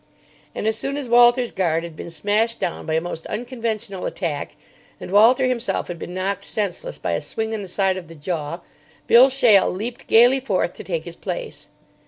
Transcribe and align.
And 0.55 0.65
as 0.65 0.75
soon 0.79 0.97
as 0.97 1.07
Walter's 1.07 1.51
guard 1.51 1.83
had 1.83 1.95
been 1.95 2.09
smashed 2.09 2.59
down 2.59 2.87
by 2.87 2.95
a 2.95 2.99
most 3.01 3.27
unconventional 3.27 4.07
attack, 4.07 4.55
and 4.99 5.11
Walter 5.11 5.45
himself 5.45 5.89
had 5.89 5.99
been 5.99 6.15
knocked 6.15 6.43
senseless 6.43 6.97
by 6.97 7.11
a 7.11 7.21
swing 7.21 7.53
on 7.53 7.61
the 7.61 7.67
side 7.67 7.97
of 7.97 8.07
the 8.07 8.15
jaw, 8.15 8.61
Bill 9.05 9.29
Shale 9.29 9.69
leaped 9.69 10.07
gaily 10.07 10.39
forth 10.39 10.73
to 10.73 10.83
take 10.83 11.03
his 11.03 11.15
place. 11.15 11.67